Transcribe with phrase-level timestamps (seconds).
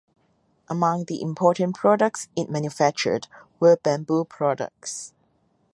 [0.67, 3.27] Among the important products it manufactured
[3.59, 5.13] were bamboo products.